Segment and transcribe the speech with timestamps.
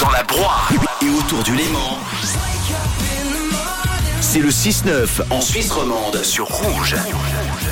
[0.00, 0.62] dans la broie
[1.02, 1.98] et autour du Léman.
[4.20, 6.96] C'est le 6-9 en Suisse romande sur Rouge.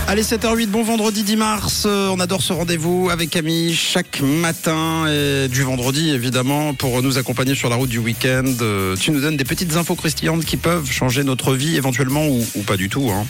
[0.07, 1.85] Allez, 7h08, bon vendredi 10 mars.
[1.87, 7.19] Euh, on adore ce rendez-vous avec Camille chaque matin et du vendredi, évidemment, pour nous
[7.19, 8.45] accompagner sur la route du week-end.
[8.61, 12.45] Euh, tu nous donnes des petites infos croustillantes qui peuvent changer notre vie éventuellement ou,
[12.55, 13.11] ou pas du tout.
[13.11, 13.27] Hein.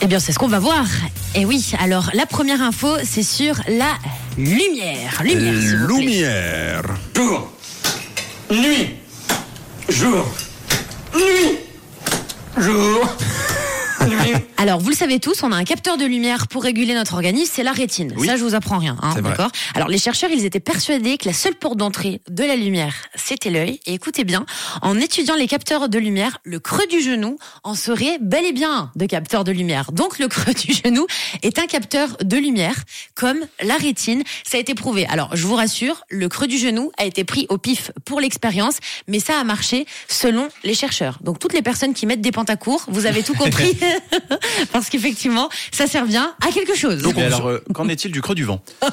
[0.00, 0.86] Eh bien, c'est ce qu'on va voir.
[1.34, 3.98] Et oui, alors la première info, c'est sur la
[4.38, 5.22] lumière.
[5.24, 5.60] Lumière.
[5.60, 6.06] s'il vous plaît.
[6.06, 6.67] Lumière.
[8.50, 8.96] Nuit,
[9.90, 10.26] jour,
[11.14, 11.58] nuit,
[12.56, 13.16] jour,
[14.06, 14.36] nuit.
[14.68, 17.50] Alors, vous le savez tous, on a un capteur de lumière pour réguler notre organisme,
[17.54, 18.12] c'est la rétine.
[18.18, 18.26] Oui.
[18.26, 19.50] Ça, je vous apprends rien, hein, d'accord?
[19.74, 23.48] Alors, les chercheurs, ils étaient persuadés que la seule porte d'entrée de la lumière, c'était
[23.48, 23.80] l'œil.
[23.86, 24.44] Et écoutez bien,
[24.82, 28.70] en étudiant les capteurs de lumière, le creux du genou en serait bel et bien
[28.70, 29.90] un de capteur de lumière.
[29.90, 31.06] Donc, le creux du genou
[31.42, 32.76] est un capteur de lumière,
[33.14, 34.22] comme la rétine.
[34.44, 35.06] Ça a été prouvé.
[35.06, 38.80] Alors, je vous rassure, le creux du genou a été pris au pif pour l'expérience,
[39.06, 41.20] mais ça a marché selon les chercheurs.
[41.22, 43.74] Donc, toutes les personnes qui mettent des pantacours, vous avez tout compris.
[44.72, 47.02] Parce qu'effectivement, ça sert bien à quelque chose.
[47.16, 48.62] Mais alors, euh, qu'en est-il du creux du vent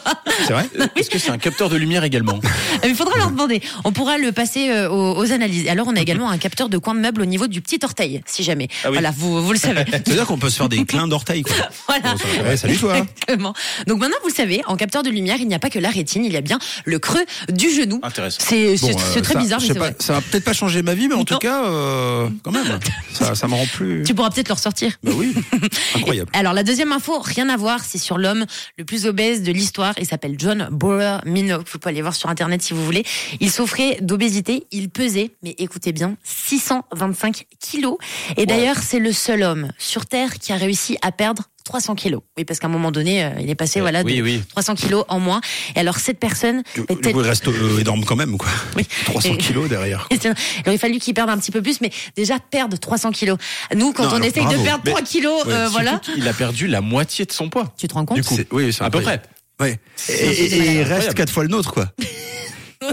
[0.48, 2.40] C'est vrai Est-ce que c'est un capteur de lumière également
[2.84, 3.62] Il faudra leur demander.
[3.84, 5.66] On pourra le passer euh, aux, aux analyses.
[5.66, 7.80] Et alors, on a également un capteur de coin de meuble au niveau du petit
[7.84, 8.68] orteil, si jamais.
[8.84, 8.94] Ah oui.
[8.94, 9.84] Voilà, vous, vous le savez.
[9.92, 11.56] C'est-à-dire qu'on peut se faire des clins d'orteil, quoi.
[11.88, 12.16] voilà.
[12.48, 12.98] Ouais, salut toi.
[12.98, 13.54] Exactement.
[13.88, 15.90] Donc maintenant, vous le savez, en capteur de lumière, il n'y a pas que la
[15.90, 18.00] rétine, il y a bien le creux du genou.
[18.04, 18.38] Intéressant.
[18.42, 19.96] C'est Bon, euh, très ça, bizarre, je mais sais c'est pas, vrai.
[20.00, 22.80] Ça va peut-être pas changer ma vie, mais en tout cas, euh, quand même,
[23.14, 24.04] ça, ça me rend plus.
[24.04, 24.92] Tu pourras peut-être le ressortir.
[25.04, 25.34] Bah oui,
[25.95, 26.30] incroyable.
[26.34, 28.45] Alors la deuxième info, rien à voir, c'est sur l'homme
[28.78, 29.94] le plus obèse de l'histoire.
[29.97, 31.66] Il s'appelle John Borer Minogue.
[31.72, 33.03] Vous pouvez aller voir sur internet si vous voulez.
[33.39, 34.66] Il souffrait d'obésité.
[34.72, 37.97] Il pesait, mais écoutez bien, 625 kilos.
[38.38, 42.22] Et d'ailleurs, c'est le seul homme sur Terre qui a réussi à perdre 300 kilos.
[42.38, 44.44] Oui, parce qu'à un moment donné, euh, il est passé voilà oui, de oui.
[44.50, 45.42] 300 kilos en moins.
[45.76, 48.48] Et alors cette personne, coup, il reste euh, énorme quand même, quoi.
[48.78, 48.88] Oui.
[49.06, 50.08] 300 Et- kilos derrière.
[50.12, 50.20] il
[50.68, 53.38] aurait fallu qu'il perde un petit peu plus, mais déjà perdre 300 kilos.
[53.76, 54.60] Nous, quand Non, on alors, essaye bravo.
[54.60, 56.00] de perdre Mais- 3 kilos, Ouais, euh, voilà.
[56.00, 57.74] qu'il a perdu la moitié de son poids.
[57.78, 59.22] Tu te rends compte Du coup, C'est- oui, c'est à peu près.
[59.59, 59.80] Ouais.
[60.09, 61.88] Et, et- et il reste quatre fois le nôtre, quoi.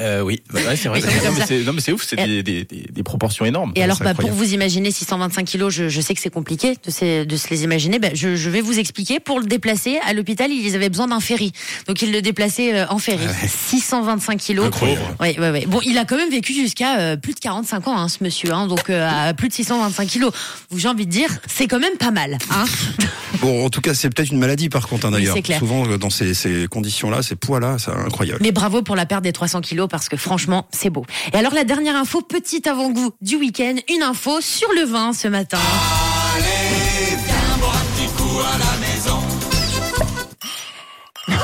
[0.01, 1.01] Euh, oui, Bah ouais, c'est vrai.
[1.03, 3.45] Oui, c'est non, mais c'est, non, mais c'est ouf, c'est des, des, des, des proportions
[3.45, 3.73] énormes.
[3.77, 6.91] Et alors, bah, pour vous imaginer 625 kilos, je, je sais que c'est compliqué de
[6.91, 7.99] se, de se les imaginer.
[7.99, 9.21] Bah, je, je vais vous expliquer.
[9.21, 11.53] Pour le déplacer à l'hôpital, ils avaient besoin d'un ferry,
[11.87, 13.27] donc ils le déplaçaient euh, en ferry.
[13.49, 14.67] 625 kilos.
[14.67, 15.01] Incroyable.
[15.21, 15.67] Ouais, ouais, ouais.
[15.67, 18.53] Bon, il a quand même vécu jusqu'à euh, plus de 45 ans, hein, ce monsieur.
[18.53, 20.33] Hein, donc euh, à plus de 625 kilos.
[20.77, 22.39] J'ai envie de dire, c'est quand même pas mal.
[22.51, 22.65] Hein
[23.41, 25.35] Bon, en tout cas, c'est peut-être une maladie, par contre, hein, Oui, d'ailleurs.
[25.35, 25.59] c'est clair.
[25.59, 28.39] Souvent, dans ces, ces conditions-là, ces poids-là, c'est incroyable.
[28.43, 31.05] Mais bravo pour la perte des 300 kilos parce que franchement, c'est beau.
[31.33, 35.29] Et alors la dernière info, petit avant-goût du week-end, une info sur le vin ce
[35.29, 35.59] matin.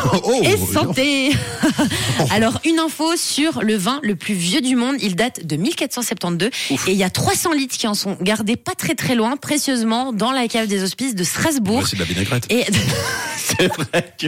[0.25, 1.33] Oh, Et oh, santé
[2.31, 4.97] Alors, une info sur le vin le plus vieux du monde.
[5.01, 6.51] Il date de 1472.
[6.71, 10.13] Et il y a 300 litres qui en sont gardés pas très très loin, précieusement,
[10.13, 11.87] dans la cave des hospices de Ouais, Strasbourg.
[11.87, 12.47] c'est de la vinaigrette.
[12.51, 12.65] Et
[13.39, 14.27] C'est vrai que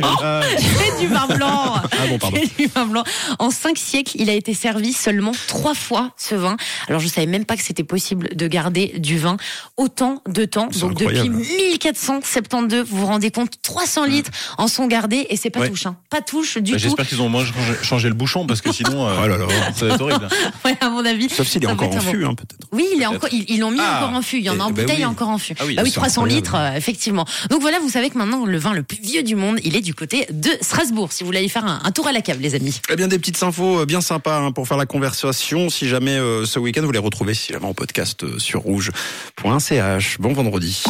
[0.58, 1.74] c'est du vin blanc.
[1.74, 2.38] Ah bon, pardon.
[2.40, 3.04] C'est du vin blanc.
[3.38, 6.56] En cinq siècles, il a été servi seulement trois fois ce vin.
[6.88, 9.36] Alors je savais même pas que c'était possible de garder du vin
[9.76, 10.68] autant de temps.
[10.72, 11.36] C'est Donc depuis incroyable.
[11.36, 15.68] 1472, vous vous rendez compte, 300 litres en sont gardés et c'est pas Ouais.
[15.68, 15.86] touche.
[15.86, 15.96] Hein.
[16.10, 16.82] Pas touche du bah, tout.
[16.82, 19.46] j'espère qu'ils ont moins changé, changé le bouchon parce que sinon, euh, Oh là là.
[19.74, 20.28] ça va être horrible.
[20.64, 21.28] Ouais, à mon avis.
[21.28, 22.66] Sauf s'il est encore en fût, hein, peut-être.
[22.72, 23.98] Oui, il est encore, ils ils l'ont mis Ah.
[24.04, 24.38] encore en fût.
[24.38, 25.02] Il y en a Eh en ben bouteille oui.
[25.02, 25.54] et encore en fût.
[25.58, 26.36] Ah oui, bah oui, c'est 300 incroyable.
[26.46, 27.24] litres, euh, effectivement.
[27.50, 29.80] Donc voilà, vous savez que maintenant, le vin le plus vieux du monde, il est
[29.80, 31.12] du côté de Strasbourg.
[31.12, 32.80] Si vous voulez aller faire un, un tour à la cave, les amis.
[32.90, 35.68] Eh bien, des petites infos euh, bien sympas hein, pour faire la conversation.
[35.70, 40.16] Si jamais euh, ce week-end, vous les retrouvez si jamais en podcast euh, sur rouge.ch.
[40.20, 40.82] Bon vendredi.